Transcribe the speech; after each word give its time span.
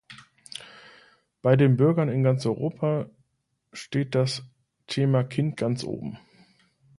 Bei 1.43 1.55
den 1.55 1.77
Bürgern 1.77 2.09
in 2.09 2.23
ganz 2.23 2.47
Europa 2.47 3.07
steht 3.71 4.15
das 4.15 4.41
Thema 4.87 5.23
Kind 5.23 5.57
ganz 5.57 5.83
oben. 5.83 6.17